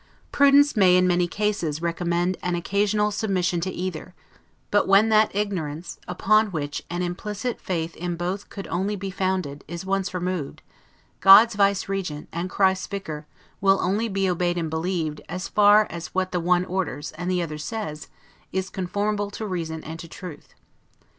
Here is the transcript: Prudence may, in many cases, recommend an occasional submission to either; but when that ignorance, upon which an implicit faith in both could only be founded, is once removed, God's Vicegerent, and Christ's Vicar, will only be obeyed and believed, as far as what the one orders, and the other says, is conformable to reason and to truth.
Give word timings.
Prudence 0.31 0.75
may, 0.75 0.95
in 0.97 1.07
many 1.07 1.27
cases, 1.27 1.79
recommend 1.79 2.35
an 2.41 2.55
occasional 2.55 3.11
submission 3.11 3.61
to 3.61 3.69
either; 3.69 4.15
but 4.71 4.87
when 4.87 5.09
that 5.09 5.29
ignorance, 5.35 5.99
upon 6.07 6.47
which 6.47 6.81
an 6.89 7.03
implicit 7.03 7.61
faith 7.61 7.95
in 7.95 8.15
both 8.15 8.49
could 8.49 8.65
only 8.69 8.95
be 8.95 9.11
founded, 9.11 9.63
is 9.67 9.85
once 9.85 10.11
removed, 10.11 10.63
God's 11.19 11.53
Vicegerent, 11.55 12.29
and 12.33 12.49
Christ's 12.49 12.87
Vicar, 12.87 13.27
will 13.61 13.79
only 13.79 14.09
be 14.09 14.27
obeyed 14.27 14.57
and 14.57 14.71
believed, 14.71 15.21
as 15.29 15.47
far 15.47 15.85
as 15.91 16.07
what 16.15 16.31
the 16.31 16.39
one 16.39 16.65
orders, 16.65 17.11
and 17.11 17.29
the 17.29 17.43
other 17.43 17.59
says, 17.59 18.07
is 18.51 18.71
conformable 18.71 19.29
to 19.29 19.45
reason 19.45 19.83
and 19.83 19.99
to 19.99 20.07
truth. 20.07 20.55